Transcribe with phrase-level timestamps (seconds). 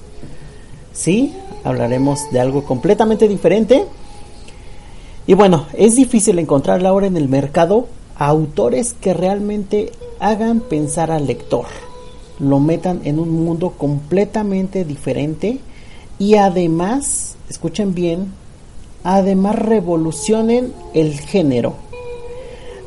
[0.93, 1.35] Sí,
[1.65, 3.83] hablaremos de algo completamente diferente.
[5.27, 9.91] Y bueno, es difícil encontrarla ahora en el mercado autores que realmente
[10.21, 11.65] hagan pensar al lector,
[12.39, 15.59] lo metan en un mundo completamente diferente
[16.19, 18.31] y además, escuchen bien,
[19.03, 21.73] además revolucionen el género.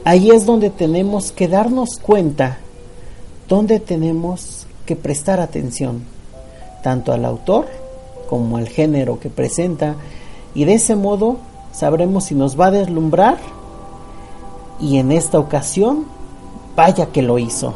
[0.04, 2.58] Ahí es donde tenemos que darnos cuenta,
[3.48, 6.04] donde tenemos que prestar atención,
[6.84, 7.66] tanto al autor
[8.28, 9.96] como al género que presenta,
[10.54, 11.38] y de ese modo
[11.72, 13.38] sabremos si nos va a deslumbrar
[14.80, 16.13] y en esta ocasión,
[16.76, 17.74] vaya que lo hizo.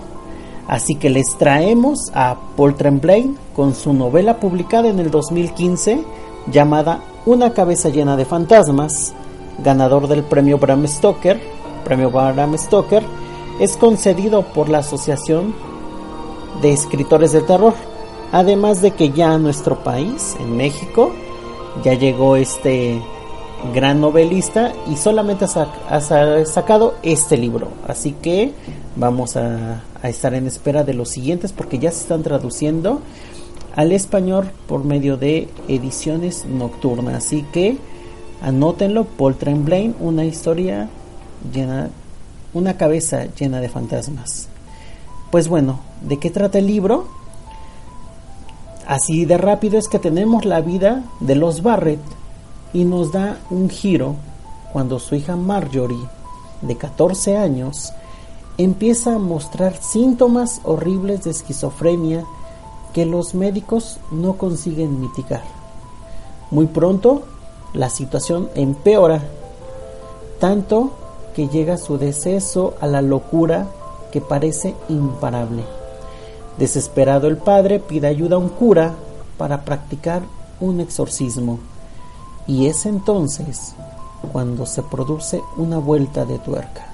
[0.67, 6.05] Así que les traemos a Paul Tremblay con su novela publicada en el 2015
[6.53, 9.15] llamada Una cabeza llena de fantasmas,
[9.59, 11.41] ganador del premio Bram Stoker.
[11.85, 13.03] Premio Bram Stoker
[13.61, 15.55] es concedido por la Asociación
[16.61, 17.75] de Escritores de Terror.
[18.31, 21.13] Además de que ya a nuestro país, en México,
[21.83, 23.01] ya llegó este
[23.75, 26.01] gran novelista y solamente ha,
[26.45, 27.69] sacado este libro.
[27.87, 28.53] Así que
[28.97, 33.01] vamos a, estar en espera de los siguientes porque ya se están traduciendo
[33.75, 37.15] al español por medio de ediciones nocturnas.
[37.15, 37.79] Así que
[38.43, 40.89] anótenlo, Paul Tremblay, una historia
[41.53, 41.91] llena,
[42.55, 44.49] una cabeza llena de fantasmas.
[45.31, 47.07] Pues bueno, ¿de qué trata el libro?
[48.87, 52.01] Así de rápido es que tenemos la vida de los Barrett,
[52.73, 54.17] y nos da un giro
[54.73, 56.09] cuando su hija Marjorie,
[56.63, 57.93] de 14 años,
[58.59, 62.25] empieza a mostrar síntomas horribles de esquizofrenia
[62.93, 65.43] que los médicos no consiguen mitigar.
[66.51, 67.23] Muy pronto
[67.73, 69.23] la situación empeora,
[70.41, 70.93] tanto
[71.35, 73.69] que llega su deceso a la locura
[74.11, 75.65] que parece imparable.
[76.59, 78.95] Desesperado el padre pide ayuda a un cura
[79.37, 80.23] para practicar
[80.61, 81.61] un exorcismo.
[82.49, 83.75] Y es entonces
[84.33, 86.87] cuando se produce una vuelta de tuerca.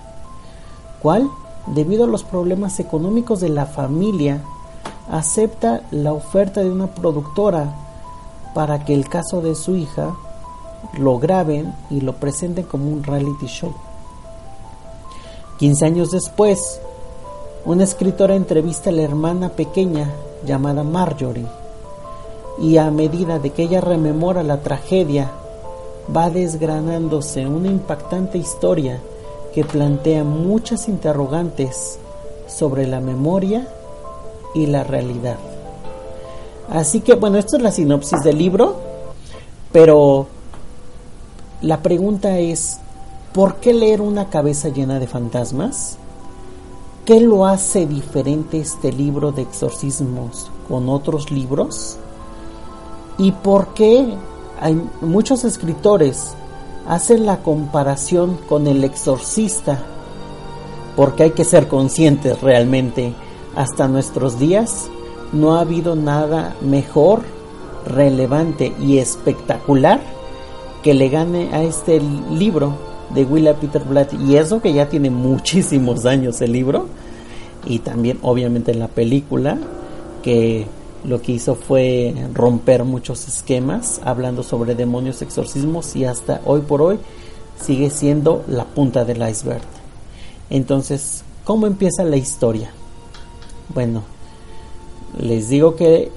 [1.00, 1.31] ¿Cuál?
[1.69, 4.43] Debido a los problemas económicos de la familia,
[5.09, 7.72] acepta la oferta de una productora
[8.53, 10.16] para que el caso de su hija
[10.98, 13.72] lo graben y lo presenten como un reality show.
[15.59, 16.81] 15 años después,
[17.64, 20.10] una escritora entrevista a la hermana pequeña
[20.44, 21.47] llamada Marjorie
[22.59, 25.31] y a medida de que ella rememora la tragedia
[26.15, 29.00] va desgranándose una impactante historia
[29.54, 31.98] que plantea muchas interrogantes
[32.47, 33.69] sobre la memoria
[34.54, 35.38] y la realidad.
[36.69, 38.76] Así que bueno, esto es la sinopsis del libro,
[39.72, 40.26] pero
[41.62, 42.78] la pregunta es,
[43.32, 45.98] ¿por qué leer una cabeza llena de fantasmas?
[47.04, 51.98] ¿Qué lo hace diferente este libro de exorcismos con otros libros?
[53.19, 54.14] ¿Y por qué
[54.64, 56.32] hay muchos escritores
[56.88, 59.78] hacen la comparación con el exorcista,
[60.96, 63.12] porque hay que ser conscientes realmente,
[63.55, 64.88] hasta nuestros días
[65.34, 67.20] no ha habido nada mejor,
[67.87, 70.00] relevante y espectacular
[70.82, 72.00] que le gane a este
[72.32, 72.72] libro
[73.14, 74.14] de Willa Peter Blatt.
[74.14, 76.87] Y eso que ya tiene muchísimos años el libro.
[77.67, 79.58] Y también obviamente la película
[80.22, 80.67] que
[81.05, 86.81] lo que hizo fue romper muchos esquemas hablando sobre demonios, exorcismos y hasta hoy por
[86.81, 86.99] hoy
[87.61, 89.62] sigue siendo la punta del iceberg.
[90.51, 92.71] Entonces, ¿cómo empieza la historia?
[93.75, 94.03] Bueno,
[95.21, 96.11] les digo que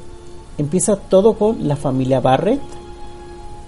[0.57, 2.61] empieza todo con la familia Barrett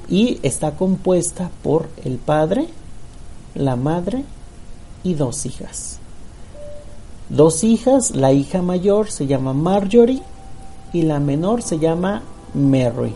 [0.09, 2.67] y está compuesta por el padre,
[3.55, 4.23] la madre
[5.03, 5.99] y dos hijas.
[7.29, 10.23] Dos hijas, la hija mayor se llama Marjorie
[10.93, 13.15] y la menor se llama Mary.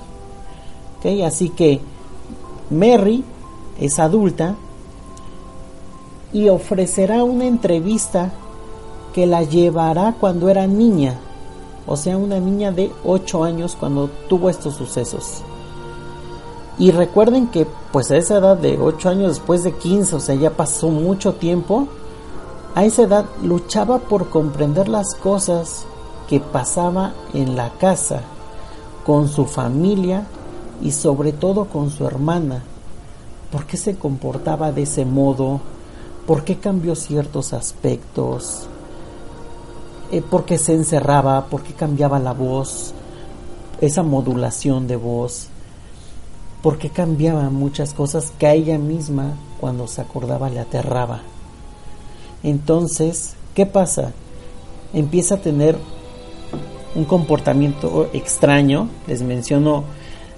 [1.26, 1.82] Así que
[2.70, 3.26] Mary
[3.80, 4.56] es adulta
[6.32, 8.32] y ofrecerá una entrevista
[9.14, 11.20] que la llevará cuando era niña,
[11.86, 15.42] o sea, una niña de 8 años cuando tuvo estos sucesos.
[16.80, 20.36] Y recuerden que pues a esa edad de 8 años después de 15, o sea,
[20.36, 21.88] ya pasó mucho tiempo,
[22.76, 25.86] a esa edad luchaba por comprender las cosas
[26.34, 28.22] que pasaba en la casa,
[29.06, 30.26] con su familia
[30.82, 32.64] y sobre todo con su hermana.
[33.52, 35.62] ¿Por qué se comportaba de ese modo?
[36.26, 38.66] ¿Por qué cambió ciertos aspectos?
[40.12, 41.46] Eh, ¿Por qué se encerraba?
[41.46, 42.96] ¿Por qué cambiaba la voz?
[43.80, 45.50] Esa modulación de voz.
[46.64, 51.22] ¿Por qué cambiaba muchas cosas que a ella misma cuando se acordaba le aterraba?
[52.42, 54.14] Entonces, ¿qué pasa?
[54.94, 55.78] Empieza a tener
[56.96, 58.90] un comportamiento extraño.
[59.08, 59.84] Les menciono,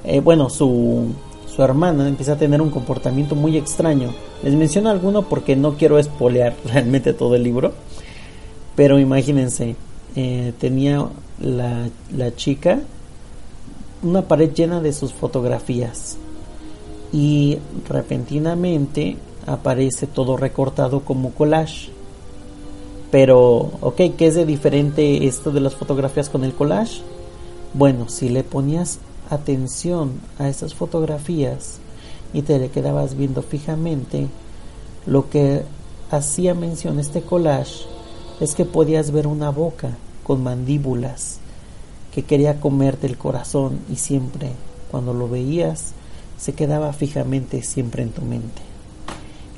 [0.04, 1.14] eh, bueno, su,
[1.48, 4.14] su hermana empieza a tener un comportamiento muy extraño.
[4.44, 7.74] Les menciono alguno porque no quiero espolear realmente todo el libro.
[8.76, 9.76] Pero imagínense,
[10.16, 11.06] eh, tenía
[11.40, 12.80] la, la chica
[14.06, 16.18] una pared llena de sus fotografías
[17.12, 17.58] y
[17.90, 19.18] repentinamente
[19.48, 21.90] aparece todo recortado como collage.
[23.12, 27.02] Pero, ok, ¿qué es de diferente esto de las fotografías con el collage?
[27.74, 29.00] Bueno, si le ponías
[29.30, 31.80] atención a esas fotografías
[32.34, 34.28] y te le quedabas viendo fijamente,
[35.06, 35.64] lo que
[36.12, 37.86] hacía mención este collage
[38.40, 41.40] es que podías ver una boca con mandíbulas
[42.14, 44.52] que quería comerte el corazón y siempre
[44.90, 45.94] cuando lo veías
[46.38, 48.62] se quedaba fijamente siempre en tu mente.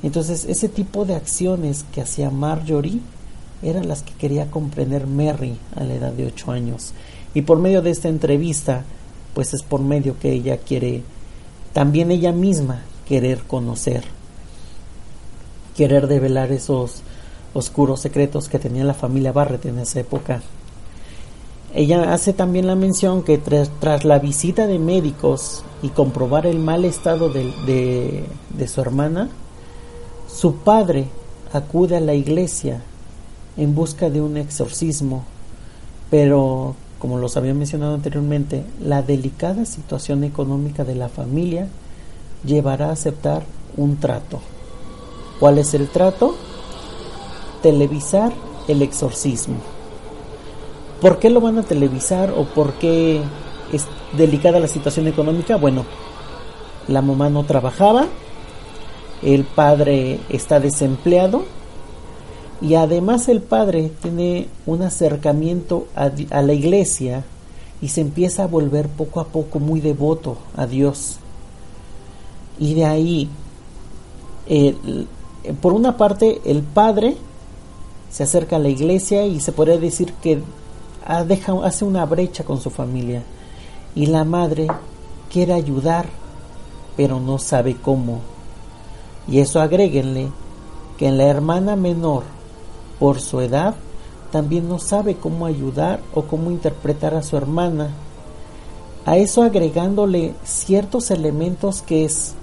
[0.03, 3.01] Entonces ese tipo de acciones que hacía Marjorie
[3.62, 6.94] eran las que quería comprender Mary a la edad de 8 años.
[7.33, 8.83] Y por medio de esta entrevista,
[9.33, 11.04] pues es por medio que ella quiere,
[11.74, 14.04] también ella misma, querer conocer,
[15.75, 17.01] querer develar esos
[17.54, 20.42] oscuros secretos que tenía la familia Barrett en esa época.
[21.74, 26.86] Ella hace también la mención que tras, la visita de médicos y comprobar el mal
[26.86, 29.30] estado de, de su hermana,
[30.27, 31.07] su padre
[31.54, 32.81] acude a la iglesia
[33.57, 35.24] en busca de un exorcismo,
[36.09, 41.68] pero como los había mencionado anteriormente, la delicada situación económica de la familia
[42.44, 43.44] llevará a aceptar
[43.75, 44.39] un trato.
[45.39, 46.36] ¿Cuál es el trato?
[47.62, 48.33] Televisar
[48.68, 49.57] el exorcismo.
[51.01, 53.21] ¿Por qué lo van a televisar o por qué
[53.71, 55.56] es delicada la situación económica?
[55.57, 55.86] Bueno,
[56.88, 58.07] la mamá no trabajaba,
[59.21, 61.45] el padre está desempleado
[62.62, 66.09] y además el padre tiene un acercamiento a,
[66.42, 67.24] la iglesia
[67.81, 71.18] y se empieza a volver poco a poco muy devoto a Dios.
[72.59, 73.30] Y de ahí,
[75.62, 77.18] por una parte, el padre
[78.09, 80.42] se acerca a la iglesia y se podría decir que
[81.06, 83.21] hace una brecha con su familia.
[83.94, 84.68] Y la madre
[85.31, 86.07] quiere ayudar,
[86.95, 88.21] pero no sabe cómo.
[89.28, 90.30] Y eso agréguenle
[90.97, 92.23] que en la hermana menor,
[92.99, 93.75] por su edad,
[94.31, 97.89] también no sabe cómo ayudar o cómo interpretar a su hermana.
[99.06, 102.33] A eso agregándole ciertos elementos que es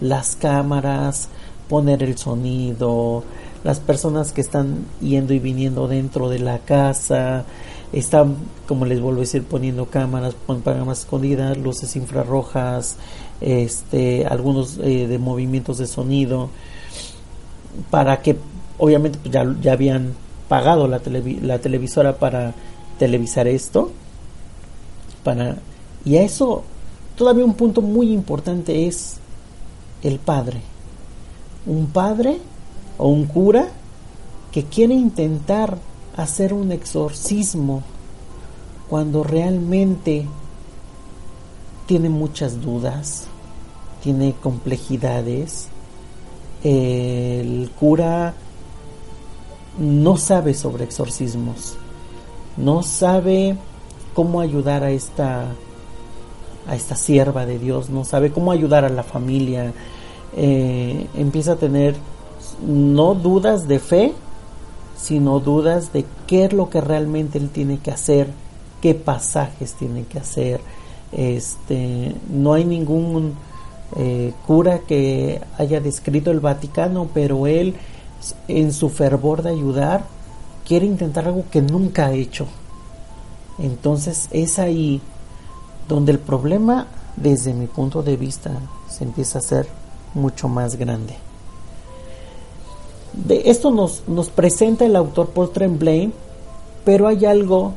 [0.00, 1.28] las cámaras,
[1.68, 3.24] poner el sonido,
[3.64, 7.44] las personas que están yendo y viniendo dentro de la casa,
[7.92, 8.36] están,
[8.68, 12.96] como les vuelvo a decir, poniendo cámaras, cámaras escondidas, luces infrarrojas,
[13.40, 16.50] este, algunos eh, de movimientos de sonido,
[17.90, 18.36] para que
[18.78, 20.14] obviamente pues, ya, ya habían
[20.48, 21.00] pagado la,
[21.42, 22.54] la televisora para
[22.98, 23.90] televisar esto,
[25.22, 25.56] para,
[26.04, 26.64] y a eso
[27.16, 29.16] todavía un punto muy importante es
[30.02, 30.60] el padre.
[31.66, 32.38] Un padre
[32.98, 33.68] o un cura
[34.52, 35.78] que quiere intentar
[36.16, 37.82] hacer un exorcismo
[38.88, 40.26] cuando realmente
[41.86, 43.24] tiene muchas dudas,
[44.02, 45.68] tiene complejidades.
[46.62, 48.34] El cura
[49.78, 51.76] no sabe sobre exorcismos,
[52.56, 53.56] no sabe
[54.14, 55.48] cómo ayudar a esta
[56.66, 59.72] a esta sierva de Dios, no sabe cómo ayudar a la familia,
[60.36, 61.94] eh, empieza a tener
[62.66, 64.12] no dudas de fe,
[64.96, 68.28] sino dudas de qué es lo que realmente él tiene que hacer,
[68.80, 70.60] qué pasajes tiene que hacer,
[71.12, 73.34] Este, no hay ningún
[73.96, 77.74] eh, cura que haya descrito el Vaticano, pero él
[78.48, 80.04] en su fervor de ayudar
[80.66, 82.46] quiere intentar algo que nunca ha hecho.
[83.58, 85.00] Entonces es ahí
[85.88, 88.50] donde el problema, desde mi punto de vista,
[88.88, 89.68] se empieza a hacer
[90.14, 91.14] mucho más grande.
[93.12, 96.12] De esto nos, nos presenta el autor Paul Tremblay,
[96.84, 97.74] pero hay algo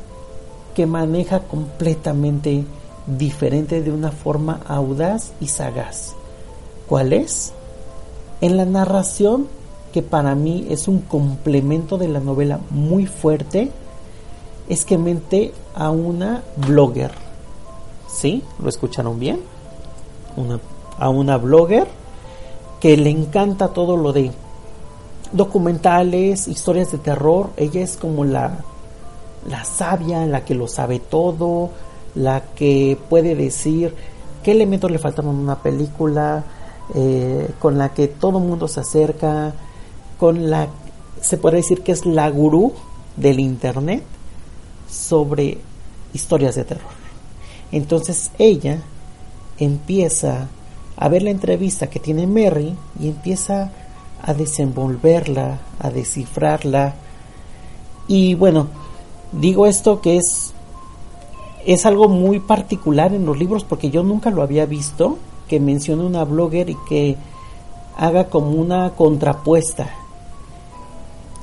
[0.74, 2.64] que maneja completamente
[3.06, 6.14] diferente de una forma audaz y sagaz.
[6.88, 7.52] ¿Cuál es?
[8.40, 9.48] En la narración,
[9.92, 13.70] que para mí es un complemento de la novela muy fuerte,
[14.68, 17.12] es que mente a una blogger.
[18.08, 18.42] ¿Sí?
[18.62, 19.40] ¿Lo escucharon bien?
[20.36, 20.60] Una,
[20.98, 21.86] a una blogger
[22.80, 24.30] que le encanta todo lo de
[25.32, 27.50] documentales, historias de terror.
[27.56, 28.58] Ella es como la,
[29.48, 31.70] la sabia, la que lo sabe todo,
[32.14, 33.94] la que puede decir
[34.42, 36.44] qué elementos le faltan en una película,
[36.94, 39.52] eh, con la que todo el mundo se acerca,
[40.18, 40.68] con la
[41.20, 42.72] se puede decir que es la gurú
[43.16, 44.04] del internet
[44.88, 45.58] sobre
[46.12, 46.90] historias de terror.
[47.72, 48.82] Entonces ella
[49.58, 50.48] empieza
[50.96, 53.72] a ver la entrevista que tiene Mary y empieza
[54.22, 56.94] a desenvolverla, a descifrarla.
[58.06, 58.68] Y bueno,
[59.32, 60.52] digo esto que es
[61.66, 66.02] es algo muy particular en los libros porque yo nunca lo había visto que mencione
[66.04, 67.16] una blogger y que
[67.96, 69.90] haga como una contrapuesta.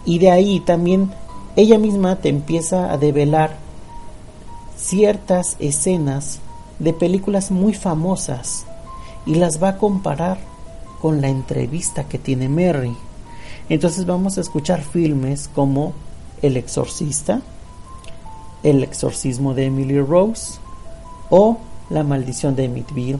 [0.05, 1.11] Y de ahí también
[1.55, 3.57] ella misma te empieza a develar
[4.77, 6.39] ciertas escenas
[6.79, 8.65] de películas muy famosas
[9.25, 10.37] y las va a comparar
[11.01, 12.95] con la entrevista que tiene Mary.
[13.69, 15.93] Entonces vamos a escuchar filmes como
[16.41, 17.41] El Exorcista,
[18.63, 20.59] El Exorcismo de Emily Rose
[21.29, 21.57] o
[21.89, 23.19] La Maldición de Amityville,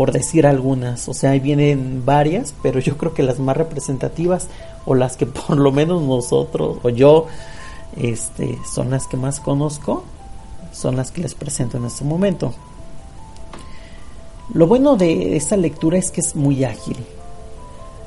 [0.00, 1.10] por decir algunas.
[1.10, 4.48] O sea, ahí vienen varias, pero yo creo que las más representativas
[4.86, 7.26] o las que por lo menos nosotros o yo
[7.98, 10.04] este, son las que más conozco,
[10.72, 12.54] son las que les presento en este momento.
[14.54, 16.96] Lo bueno de esta lectura es que es muy ágil.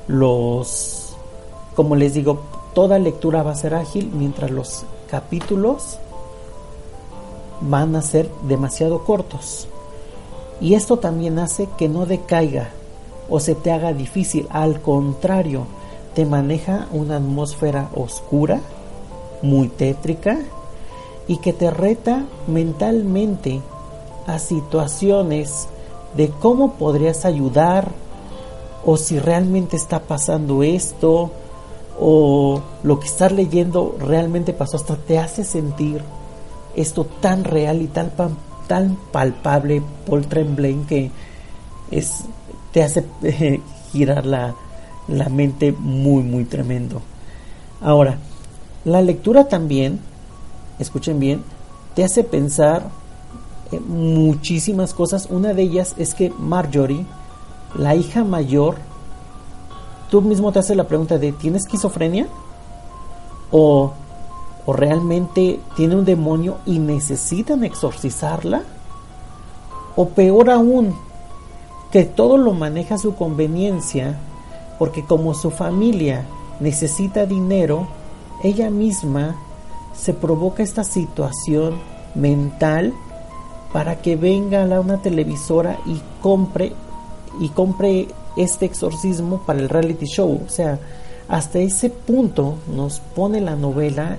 [0.08, 1.14] Los,
[1.76, 2.42] como les digo,
[2.74, 6.00] toda lectura va a ser ágil mientras los capítulos
[7.60, 9.68] van a ser demasiado cortos.
[10.60, 12.70] Y esto también hace que no decaiga
[13.28, 14.46] o se te haga difícil.
[14.50, 15.66] Al contrario,
[16.14, 18.60] te maneja una atmósfera oscura,
[19.42, 20.38] muy tétrica,
[21.26, 23.60] y que te reta mentalmente
[24.26, 25.68] a situaciones
[26.16, 27.90] de cómo podrías ayudar
[28.84, 31.30] o si realmente está pasando esto
[31.98, 36.02] o lo que estás leyendo realmente pasó, hasta te hace sentir
[36.76, 38.12] esto tan real y tan,
[38.66, 41.10] tan palpable, Paul Tremblay, que
[41.90, 42.24] es,
[42.72, 43.60] te hace eh,
[43.92, 44.54] girar la,
[45.08, 47.02] la mente muy, muy tremendo.
[47.80, 48.18] Ahora,
[48.84, 50.00] la lectura también,
[50.78, 51.42] escuchen bien,
[51.94, 52.90] te hace pensar
[53.80, 55.28] muchísimas cosas.
[55.30, 57.06] Una de ellas es que Marjorie,
[57.76, 58.76] la hija mayor,
[60.10, 62.26] tú mismo te haces la pregunta de ¿tiene esquizofrenia?
[63.50, 63.92] ¿O,
[64.66, 68.62] o realmente tiene un demonio y necesitan exorcizarla?
[69.96, 70.94] O peor aún,
[71.90, 74.18] que todo lo maneja a su conveniencia,
[74.78, 76.24] porque como su familia
[76.60, 77.86] necesita dinero,
[78.42, 79.36] ella misma
[79.94, 81.74] se provoca esta situación
[82.14, 82.92] mental
[83.72, 86.72] para que venga a una televisora y compre
[87.40, 90.40] y compre este exorcismo para el reality show.
[90.46, 90.78] O sea,
[91.28, 94.18] hasta ese punto nos pone la novela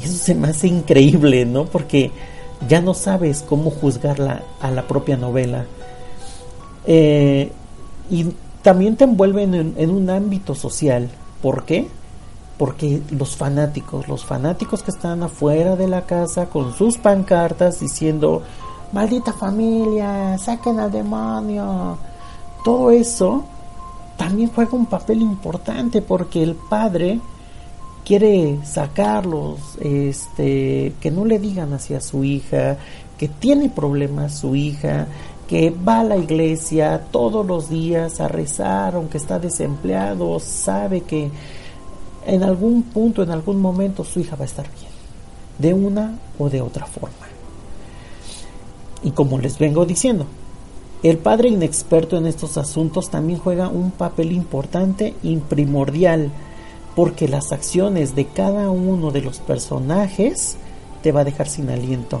[0.00, 1.64] y eso se me hace increíble, ¿no?
[1.66, 2.10] Porque
[2.68, 5.66] ya no sabes cómo juzgarla a la propia novela.
[6.86, 7.50] Eh,
[8.10, 8.26] y
[8.62, 11.08] también te envuelven en, en un ámbito social.
[11.42, 11.88] ¿Por qué?
[12.58, 18.42] porque los fanáticos, los fanáticos que están afuera de la casa con sus pancartas diciendo,
[18.92, 21.98] maldita familia, saquen al demonio,
[22.64, 23.44] todo eso
[24.16, 27.20] también juega un papel importante porque el padre
[28.04, 32.76] quiere sacarlos, este, que no le digan hacia su hija,
[33.18, 35.06] que tiene problemas su hija,
[35.48, 41.30] que va a la iglesia todos los días a rezar, aunque está desempleado, sabe que
[42.26, 44.90] en algún punto, en algún momento, su hija va a estar bien,
[45.58, 47.26] de una o de otra forma.
[49.02, 50.26] Y como les vengo diciendo,
[51.02, 56.30] el padre inexperto en estos asuntos también juega un papel importante y primordial,
[56.94, 60.56] porque las acciones de cada uno de los personajes
[61.02, 62.20] te va a dejar sin aliento.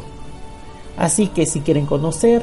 [0.96, 2.42] Así que si quieren conocer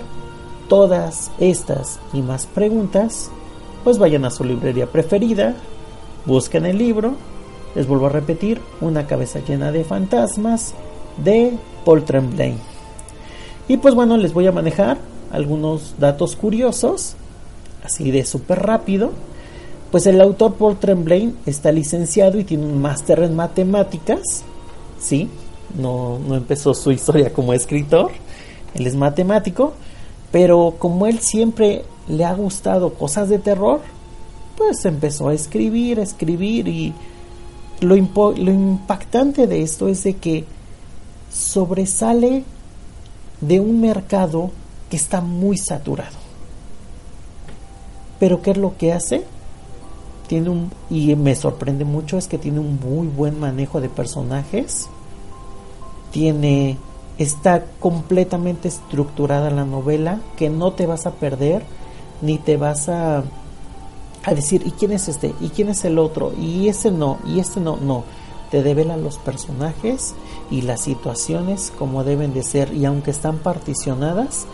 [0.67, 3.29] todas estas y más preguntas,
[3.83, 5.55] pues vayan a su librería preferida,
[6.25, 7.15] busquen el libro,
[7.75, 10.73] les vuelvo a repetir, Una cabeza llena de fantasmas
[11.23, 11.53] de
[11.85, 12.55] Paul Tremblay.
[13.67, 14.97] Y pues bueno, les voy a manejar
[15.31, 17.15] algunos datos curiosos,
[17.83, 19.11] así de súper rápido.
[19.91, 24.43] Pues el autor Paul Tremblay está licenciado y tiene un máster en matemáticas,
[24.99, 25.29] ¿sí?
[25.77, 28.11] No, no empezó su historia como escritor,
[28.73, 29.73] él es matemático,
[30.31, 33.81] pero como él siempre le ha gustado cosas de terror,
[34.57, 36.93] pues empezó a escribir, a escribir y
[37.81, 40.45] lo, lo impactante de esto es de que
[41.31, 42.43] sobresale
[43.41, 44.51] de un mercado
[44.89, 46.17] que está muy saturado.
[48.19, 49.25] Pero ¿qué es lo que hace?
[50.31, 54.87] Tiene un y me sorprende mucho es que tiene un muy buen manejo de personajes.
[56.11, 56.77] Tiene
[57.17, 61.63] está completamente estructurada la novela que no te vas a perder
[62.21, 63.25] ni te vas a
[64.23, 67.41] a decir y quién es este y quién es el otro y ese no y
[67.41, 68.05] este no no
[68.51, 70.15] te devela los personajes
[70.49, 74.45] y las situaciones como deben de ser y aunque están particionadas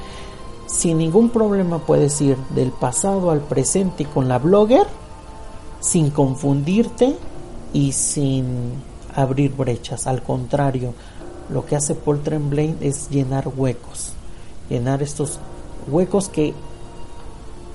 [0.66, 4.88] sin ningún problema puedes ir del pasado al presente con la blogger
[5.80, 7.16] sin confundirte
[7.74, 8.74] y sin
[9.16, 10.94] abrir brechas al contrario
[11.50, 14.12] lo que hace Paul Tremblay es llenar huecos,
[14.70, 15.40] llenar estos
[15.90, 16.54] huecos que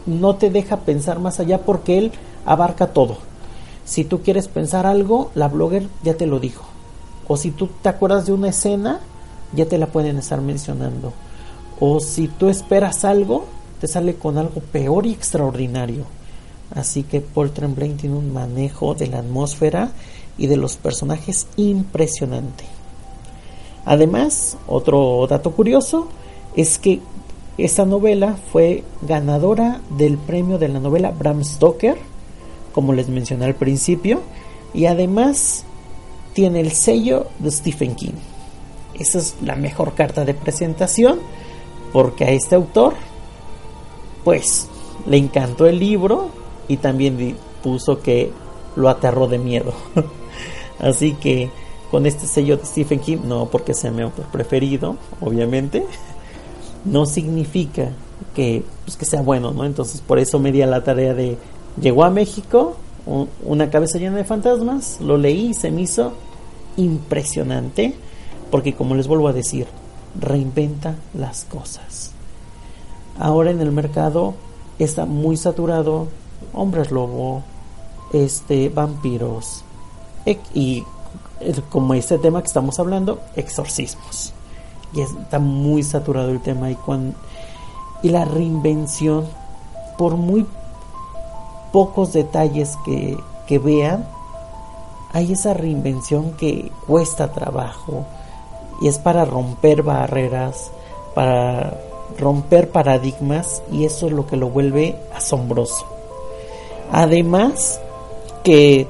[0.06, 2.12] no te deja pensar más allá porque él
[2.44, 3.16] abarca todo.
[3.84, 6.64] Si tú quieres pensar algo, la blogger ya te lo dijo.
[7.28, 9.00] O si tú te acuerdas de una escena,
[9.54, 11.12] ya te la pueden estar mencionando.
[11.80, 13.46] O si tú esperas algo,
[13.80, 16.04] te sale con algo peor y extraordinario.
[16.74, 19.90] Así que Paul Tremblay tiene un manejo de la atmósfera
[20.38, 22.64] y de los personajes impresionante.
[23.84, 26.08] Además, otro dato curioso
[26.56, 27.00] es que
[27.58, 31.98] esta novela fue ganadora del premio de la novela Bram Stoker,
[32.72, 34.20] como les mencioné al principio,
[34.72, 35.64] y además
[36.32, 38.14] tiene el sello de Stephen King.
[38.98, 41.18] Esa es la mejor carta de presentación
[41.92, 42.94] porque a este autor
[44.24, 44.68] pues
[45.06, 46.30] le encantó el libro
[46.68, 48.30] y también puso que
[48.76, 49.72] lo aterró de miedo.
[50.78, 51.50] Así que
[51.90, 55.84] con este sello de Stephen King, no porque sea mi autor preferido, obviamente,
[56.84, 57.90] no significa
[58.34, 59.64] que, pues, que sea bueno, ¿no?
[59.64, 61.36] Entonces por eso me di a la tarea de,
[61.80, 62.76] llegó a México,
[63.44, 66.12] una cabeza llena de fantasmas, lo leí se me hizo
[66.76, 67.94] impresionante,
[68.50, 69.66] porque como les vuelvo a decir,
[70.18, 72.12] reinventa las cosas.
[73.18, 74.34] Ahora en el mercado
[74.78, 76.08] está muy saturado
[76.52, 77.42] hombres lobo,
[78.12, 79.64] este vampiros
[80.54, 80.84] y
[81.70, 84.32] como este tema que estamos hablando, exorcismos.
[84.92, 87.16] Y está muy saturado el tema y, cuando,
[88.02, 89.26] y la reinvención,
[89.96, 90.46] por muy
[91.72, 94.06] pocos detalles que, que vean,
[95.12, 98.04] hay esa reinvención que cuesta trabajo
[98.80, 100.70] y es para romper barreras,
[101.14, 101.78] para
[102.18, 105.91] romper paradigmas y eso es lo que lo vuelve asombroso.
[106.92, 107.80] Además
[108.44, 108.86] que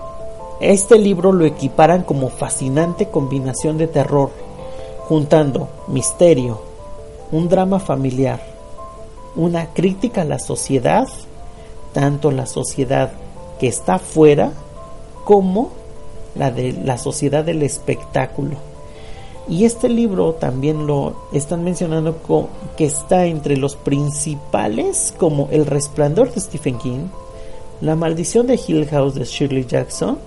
[0.61, 4.31] este libro lo equiparan como fascinante combinación de terror,
[5.09, 6.61] juntando misterio,
[7.31, 8.43] un drama familiar,
[9.37, 11.07] una crítica a la sociedad,
[11.93, 13.13] tanto la sociedad
[13.61, 14.51] que está fuera
[15.23, 15.71] como
[16.35, 18.57] la de la sociedad del espectáculo.
[19.49, 22.17] Y este libro también lo están mencionando
[22.77, 27.07] que está entre los principales como El Resplandor de Stephen King,
[27.83, 30.19] La Maldición de Hill House de Shirley Jackson,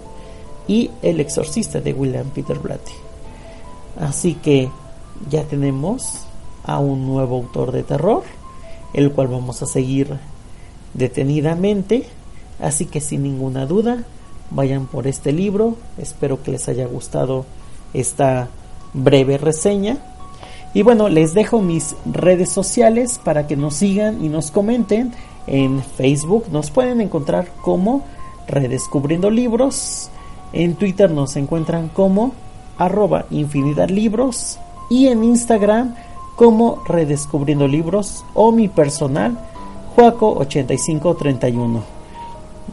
[0.67, 2.93] y El exorcista de William Peter Blatty.
[3.99, 4.69] Así que
[5.29, 6.25] ya tenemos
[6.63, 8.23] a un nuevo autor de terror,
[8.93, 10.17] el cual vamos a seguir
[10.93, 12.05] detenidamente.
[12.59, 14.03] Así que sin ninguna duda,
[14.51, 15.75] vayan por este libro.
[15.97, 17.45] Espero que les haya gustado
[17.93, 18.49] esta
[18.93, 19.97] breve reseña.
[20.73, 25.13] Y bueno, les dejo mis redes sociales para que nos sigan y nos comenten.
[25.47, 28.03] En Facebook nos pueden encontrar como
[28.47, 30.09] Redescubriendo Libros.
[30.53, 32.33] En Twitter nos encuentran como
[32.77, 35.95] arroba infinidad libros y en Instagram
[36.35, 39.37] como redescubriendo libros o mi personal
[39.95, 41.81] Juaco8531.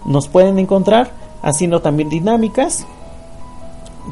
[0.05, 1.11] Nos pueden encontrar
[1.43, 2.87] haciendo también dinámicas,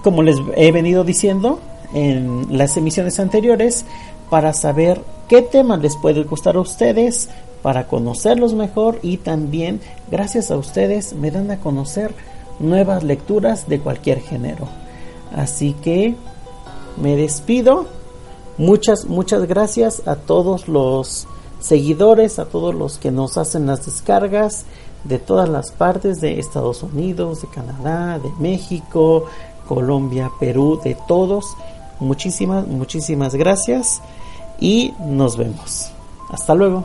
[0.04, 1.58] como les he venido diciendo
[1.92, 3.84] en las emisiones anteriores,
[4.28, 7.30] para saber qué tema les puede gustar a ustedes,
[7.62, 12.12] para conocerlos mejor y también gracias a ustedes me dan a conocer
[12.58, 14.66] nuevas lecturas de cualquier género.
[15.32, 16.16] Así que
[17.00, 17.86] me despido.
[18.58, 21.28] Muchas, muchas gracias a todos los
[21.60, 24.64] seguidores, a todos los que nos hacen las descargas
[25.04, 29.26] de todas las partes de Estados Unidos, de Canadá, de México,
[29.68, 31.56] Colombia, Perú, de todos.
[32.00, 34.02] Muchísimas, muchísimas gracias
[34.60, 35.90] y nos vemos.
[36.30, 36.84] Hasta luego.